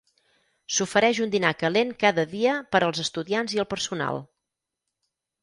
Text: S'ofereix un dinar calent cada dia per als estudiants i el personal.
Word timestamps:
S'ofereix 0.77 1.19
un 1.25 1.33
dinar 1.35 1.51
calent 1.63 1.91
cada 2.05 2.25
dia 2.33 2.57
per 2.73 2.83
als 2.89 3.03
estudiants 3.05 3.55
i 3.59 3.63
el 3.67 3.69
personal. 3.75 4.21